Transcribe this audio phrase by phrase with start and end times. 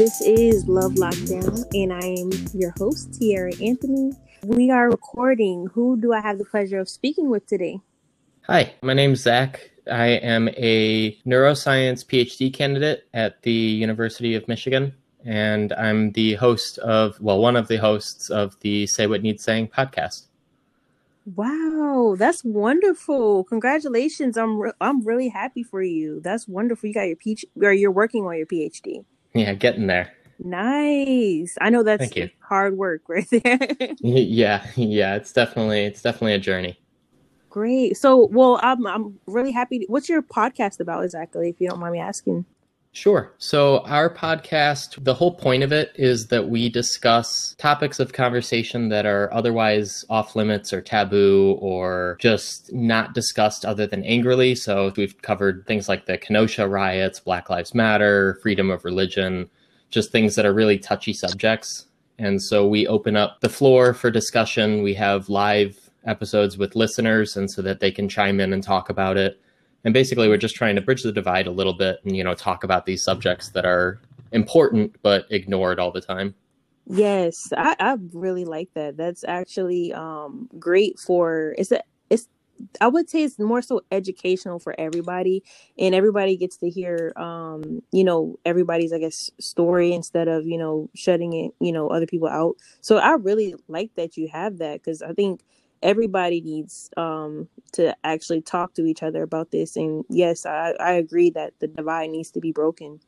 [0.00, 4.14] This is Love Lockdown, and I am your host, Tiara Anthony.
[4.42, 5.66] We are recording.
[5.74, 7.80] Who do I have the pleasure of speaking with today?
[8.46, 9.70] Hi, my name is Zach.
[9.92, 16.78] I am a neuroscience PhD candidate at the University of Michigan, and I'm the host
[16.78, 20.28] of, well, one of the hosts of the Say What Needs Saying podcast.
[21.36, 23.44] Wow, that's wonderful!
[23.44, 24.38] Congratulations!
[24.38, 26.22] I'm re- I'm really happy for you.
[26.22, 26.86] That's wonderful.
[26.88, 29.04] You got your PhD, or you're working on your PhD.
[29.34, 30.12] Yeah, getting there.
[30.38, 31.56] Nice.
[31.60, 32.30] I know that's Thank you.
[32.40, 33.58] hard work right there.
[34.00, 36.78] yeah, yeah, it's definitely it's definitely a journey.
[37.50, 37.96] Great.
[37.96, 39.84] So, well, I'm I'm really happy.
[39.88, 42.44] What's your podcast about exactly, if you don't mind me asking?
[42.92, 43.32] Sure.
[43.38, 48.88] So, our podcast, the whole point of it is that we discuss topics of conversation
[48.88, 54.56] that are otherwise off limits or taboo or just not discussed other than angrily.
[54.56, 59.48] So, we've covered things like the Kenosha riots, Black Lives Matter, freedom of religion,
[59.90, 61.86] just things that are really touchy subjects.
[62.18, 64.82] And so, we open up the floor for discussion.
[64.82, 68.90] We have live episodes with listeners, and so that they can chime in and talk
[68.90, 69.40] about it
[69.84, 72.34] and basically we're just trying to bridge the divide a little bit and you know
[72.34, 74.00] talk about these subjects that are
[74.32, 76.34] important but ignored all the time
[76.92, 78.96] Yes, I, I really like that.
[78.96, 82.28] That's actually um great for it's a it's
[82.80, 85.44] I would say it's more so educational for everybody
[85.78, 90.58] and everybody gets to hear um you know everybody's I guess story instead of you
[90.58, 92.56] know shutting it you know other people out.
[92.80, 95.42] So I really like that you have that cuz I think
[95.82, 99.76] everybody needs um to actually talk to each other about this.
[99.76, 103.00] And yes, I I agree that the divide needs to be broken.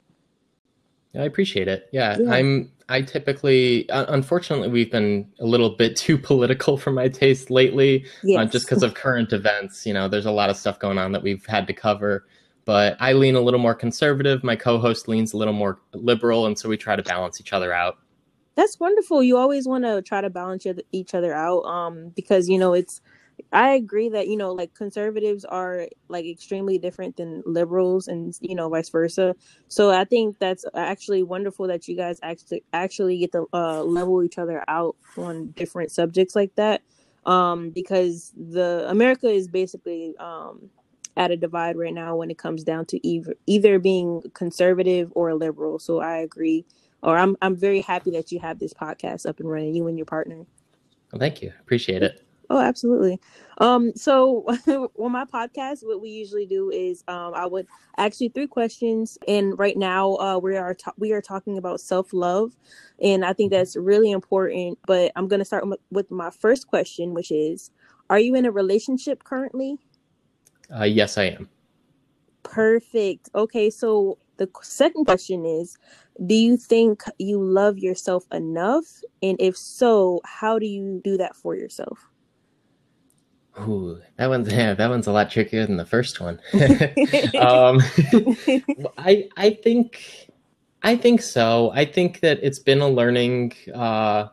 [1.14, 1.88] i appreciate it.
[1.92, 2.30] Yeah, Yeah.
[2.32, 7.50] i'm i typically uh, unfortunately we've been a little bit too political for my taste
[7.50, 8.04] lately
[8.36, 9.86] uh, just because of current events.
[9.86, 12.26] You know there's a lot of stuff going on that we've had to cover.
[12.64, 14.42] But i lean a little more conservative.
[14.44, 17.72] My co-host leans a little more liberal and so we try to balance each other
[17.72, 17.98] out
[18.56, 19.22] That's wonderful.
[19.22, 23.00] You always want to try to balance each- other out, um, because you know it's.
[23.50, 28.54] I agree that you know like conservatives are like extremely different than liberals, and you
[28.54, 29.34] know vice versa.
[29.68, 34.22] So I think that's actually wonderful that you guys actually actually get to uh, level
[34.22, 36.82] each other out on different subjects like that,
[37.24, 40.70] um, because the America is basically um
[41.16, 45.34] at a divide right now when it comes down to either either being conservative or
[45.34, 45.78] liberal.
[45.78, 46.66] So I agree
[47.02, 49.98] or I'm I'm very happy that you have this podcast up and running, you and
[49.98, 50.46] your partner.
[51.12, 53.18] well, thank you appreciate it Oh, absolutely.
[53.58, 54.44] Um, so
[54.98, 59.16] on my podcast, what we usually do is um, I would ask you three questions,
[59.26, 62.54] and right now uh, we are ta- we are talking about self love,
[63.00, 64.78] and I think that's really important.
[64.86, 67.70] But I'm gonna start m- with my first question, which is,
[68.10, 69.78] are you in a relationship currently?
[70.78, 71.48] uh, yes i am
[72.42, 73.30] Perfect.
[73.34, 75.76] Okay, so the second question is
[76.26, 78.84] Do you think you love yourself enough?
[79.22, 82.08] And if so, how do you do that for yourself?
[83.60, 86.40] Ooh, that one's yeah, that one's a lot trickier than the first one.
[87.40, 87.80] um,
[88.98, 90.30] I I think
[90.82, 91.70] I think so.
[91.74, 93.52] I think that it's been a learning.
[93.72, 94.28] Uh,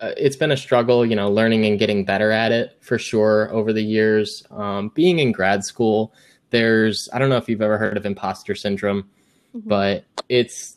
[0.00, 3.50] uh, it's been a struggle, you know, learning and getting better at it for sure
[3.52, 4.42] over the years.
[4.50, 6.12] Um, being in grad school,
[6.50, 9.08] there's I don't know if you've ever heard of imposter syndrome
[9.54, 10.76] but it's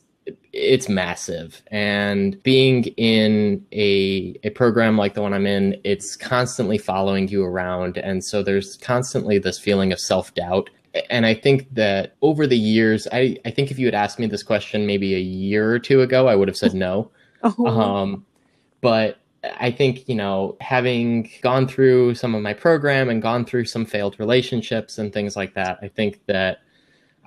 [0.54, 1.62] it's massive.
[1.68, 7.44] And being in a a program like the one I'm in it's constantly following you
[7.44, 7.98] around.
[7.98, 10.70] And so there's constantly this feeling of self-doubt.
[11.10, 14.28] And I think that over the years I I think if you had asked me
[14.28, 17.12] this question maybe a year or two ago I would have said no.
[17.44, 18.26] Oh, um,
[18.82, 19.20] but
[19.60, 23.86] I think, you know, having gone through some of my program and gone through some
[23.86, 26.60] failed relationships and things like that, I think that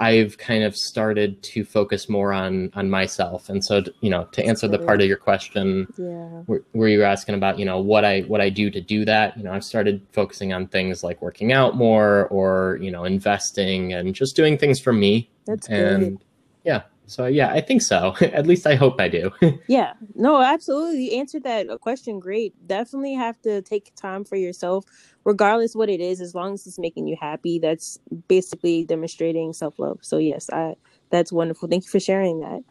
[0.00, 3.50] I've kind of started to focus more on on myself.
[3.50, 6.42] And so, you know, to answer the part of your question yeah.
[6.46, 9.04] where, where you were asking about, you know, what I what I do to do
[9.04, 13.04] that, you know, I've started focusing on things like working out more or, you know,
[13.04, 15.30] investing and just doing things for me.
[15.46, 16.02] That's good.
[16.02, 16.24] And
[16.64, 18.14] yeah, so yeah, I think so.
[18.20, 19.32] At least I hope I do.
[19.66, 21.10] Yeah, no, absolutely.
[21.10, 22.54] You answered that question great.
[22.66, 24.84] Definitely have to take time for yourself,
[25.24, 27.58] regardless what it is, as long as it's making you happy.
[27.58, 27.98] That's
[28.28, 29.98] basically demonstrating self love.
[30.02, 30.74] So yes, I
[31.10, 31.68] that's wonderful.
[31.68, 32.62] Thank you for sharing that.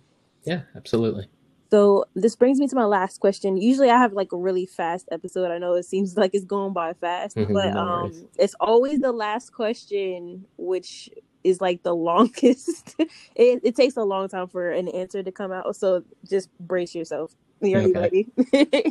[0.46, 1.28] yeah, absolutely.
[1.72, 3.58] So this brings me to my last question.
[3.58, 5.52] Usually I have like a really fast episode.
[5.52, 9.12] I know it seems like it's going by fast, but no um it's always the
[9.12, 11.10] last question which
[11.44, 12.96] is like the longest.
[13.36, 15.76] it, it takes a long time for an answer to come out.
[15.76, 17.34] So just brace yourself.
[17.62, 18.00] Are you Okay.
[18.00, 18.28] ready?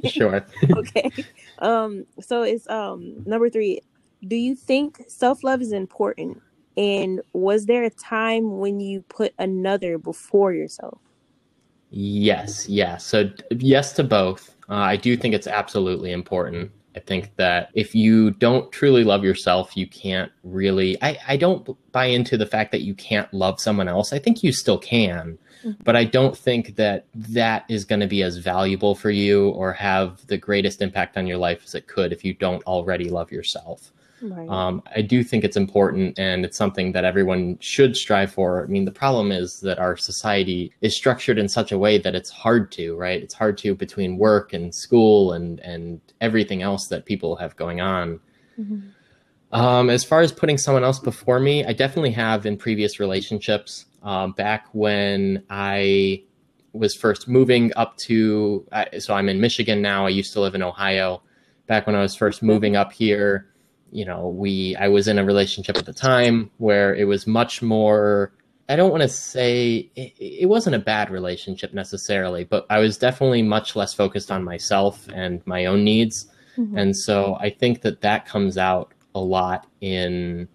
[0.04, 0.44] Sure.
[0.76, 1.10] okay.
[1.58, 3.80] Um so it's um number 3.
[4.26, 6.42] Do you think self-love is important?
[6.76, 11.00] And was there a time when you put another before yourself?
[11.90, 13.04] Yes, yes.
[13.04, 14.54] So yes to both.
[14.68, 16.70] Uh, I do think it's absolutely important.
[16.98, 21.00] I think that if you don't truly love yourself, you can't really.
[21.00, 24.12] I, I don't buy into the fact that you can't love someone else.
[24.12, 25.80] I think you still can, mm-hmm.
[25.84, 29.72] but I don't think that that is going to be as valuable for you or
[29.74, 33.30] have the greatest impact on your life as it could if you don't already love
[33.30, 33.92] yourself.
[34.20, 34.48] Right.
[34.48, 38.64] Um, I do think it's important and it's something that everyone should strive for.
[38.64, 42.14] I mean, the problem is that our society is structured in such a way that
[42.14, 43.22] it's hard to, right?
[43.22, 47.80] It's hard to between work and school and, and everything else that people have going
[47.80, 48.20] on.
[48.58, 48.88] Mm-hmm.
[49.50, 53.86] Um, as far as putting someone else before me, I definitely have in previous relationships.
[54.02, 56.24] Um, back when I
[56.72, 58.66] was first moving up to,
[58.98, 60.06] so I'm in Michigan now.
[60.06, 61.22] I used to live in Ohio.
[61.66, 63.48] Back when I was first moving up here,
[63.90, 67.62] you know, we I was in a relationship at the time where it was much
[67.62, 68.32] more
[68.68, 72.98] I don't want to say it, it, wasn't a bad relationship necessarily, but I was
[72.98, 76.26] definitely much less focused on myself and my own needs.
[76.58, 76.76] Mm-hmm.
[76.76, 80.48] And so I think that that comes out a lot in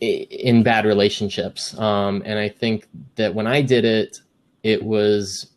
[0.00, 1.78] in bad relationships.
[1.78, 4.18] Um, and I think that when I did it,
[4.62, 5.48] it was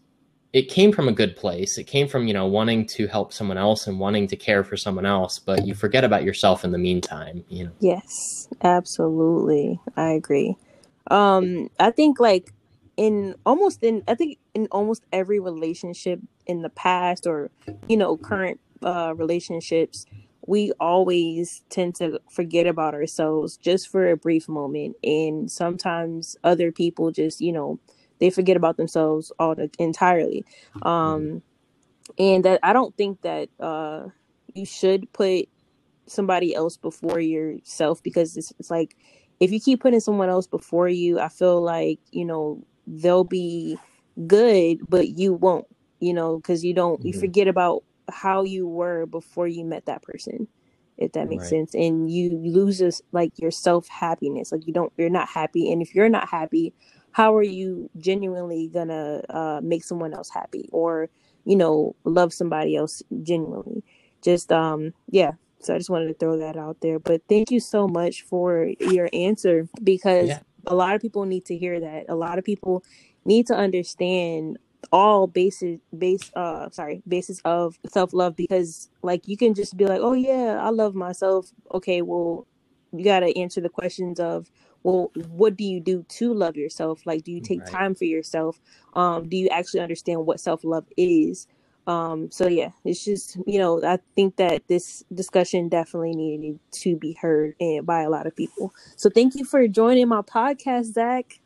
[0.58, 1.78] it came from a good place.
[1.78, 4.76] It came from, you know, wanting to help someone else and wanting to care for
[4.76, 7.72] someone else, but you forget about yourself in the meantime, you know.
[7.80, 9.80] Yes, absolutely.
[9.96, 10.58] I agree.
[11.12, 12.54] Um I think like
[12.98, 17.52] in almost in I think in almost every relationship in the past or
[17.88, 20.08] you know current uh relationships
[20.48, 26.72] we always tend to forget about ourselves just for a brief moment and sometimes other
[26.72, 27.80] people just you know
[28.20, 30.88] they forget about themselves all the, entirely mm-hmm.
[30.88, 31.42] um
[32.18, 34.06] and that i don't think that uh
[34.54, 35.48] you should put
[36.06, 38.96] somebody else before yourself because it's, it's like
[39.40, 43.78] if you keep putting someone else before you i feel like you know they'll be
[44.26, 45.68] good but you won't
[46.00, 47.08] you know because you don't mm-hmm.
[47.08, 50.48] you forget about how you were before you met that person
[50.98, 51.50] if that makes right.
[51.50, 55.72] sense and you lose this like your self happiness like you don't you're not happy
[55.72, 56.74] and if you're not happy
[57.18, 61.10] how are you genuinely gonna uh, make someone else happy or
[61.46, 63.84] you know love somebody else genuinely?
[64.22, 67.60] Just um yeah so i just wanted to throw that out there but thank you
[67.60, 70.40] so much for your answer because yeah.
[70.68, 72.06] a lot of people need to hear that.
[72.08, 72.84] A lot of people
[73.26, 74.60] need to understand
[74.92, 80.02] all basis base uh sorry basis of self-love because like you can just be like
[80.04, 81.52] oh yeah i love myself.
[81.74, 82.46] Okay well
[82.94, 84.52] you got to answer the questions of
[84.84, 87.06] well what do you do to love yourself?
[87.06, 87.70] Like do you take right.
[87.70, 88.60] time for yourself?
[88.94, 91.48] Um do you actually understand what self-love is?
[91.88, 96.98] Um so yeah it's just you know i think that this discussion definitely needed to
[96.98, 98.74] be heard and by a lot of people.
[98.98, 101.40] So thank you for joining my podcast zach.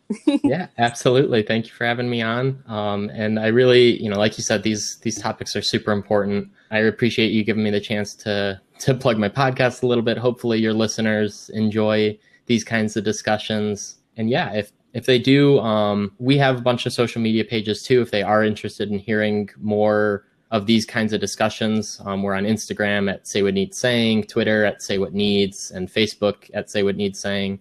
[0.43, 1.43] Yeah absolutely.
[1.43, 2.63] Thank you for having me on.
[2.67, 6.49] Um and i really you know like you said these these topics are super important.
[6.71, 10.17] I appreciate you giving me the chance to to plug my podcast a little bit.
[10.17, 12.17] Hopefully your listeners enjoy
[12.51, 13.95] these kinds of discussions.
[14.17, 17.81] And yeah, if if they do, um, we have a bunch of social media pages
[17.81, 18.01] too.
[18.01, 22.43] If they are interested in hearing more of these kinds of discussions, um, we're on
[22.43, 26.83] Instagram at Say What Needs Saying, Twitter at Say What Needs, and Facebook at Say
[26.83, 27.57] What Needs Saying.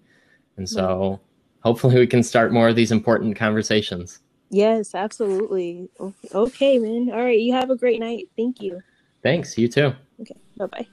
[0.56, 1.20] And so
[1.60, 4.18] hopefully we can start more of these important conversations.
[4.50, 5.88] Yes, absolutely.
[6.34, 7.10] Okay, man.
[7.12, 7.38] All right.
[7.38, 8.28] You have a great night.
[8.36, 8.80] Thank you.
[9.22, 9.56] Thanks.
[9.56, 9.92] You too.
[10.20, 10.34] Okay.
[10.56, 10.86] Bye bye.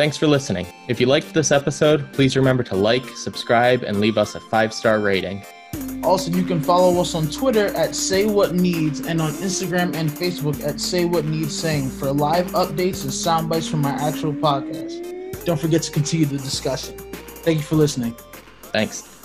[0.00, 0.66] Thanks for listening.
[0.88, 4.72] If you liked this episode, please remember to like, subscribe, and leave us a five
[4.72, 5.44] star rating.
[6.02, 10.08] Also, you can follow us on Twitter at Say What Needs and on Instagram and
[10.08, 14.32] Facebook at Say What Needs Saying for live updates and sound bites from our actual
[14.32, 15.44] podcast.
[15.44, 16.96] Don't forget to continue the discussion.
[17.44, 18.16] Thank you for listening.
[18.72, 19.19] Thanks.